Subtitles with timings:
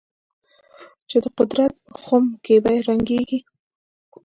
[1.09, 3.39] چې د قدرت په خُم کې به رنګېږي.